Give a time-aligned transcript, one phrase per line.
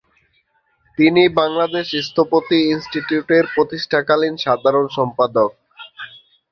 [0.97, 5.49] তিনি বাংলাদেশ স্থপতি ইনস্টিটিউটের প্রতিষ্ঠাকালীন সাধারণ সম্পাদক।